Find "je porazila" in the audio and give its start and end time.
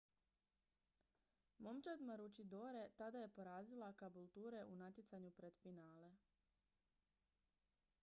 3.25-3.93